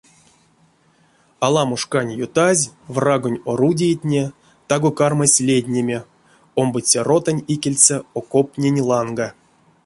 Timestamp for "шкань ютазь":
1.81-2.71